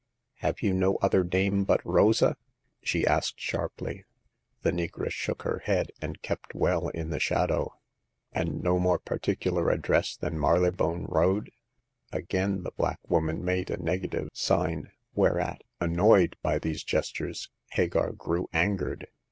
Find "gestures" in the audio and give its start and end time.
16.83-17.51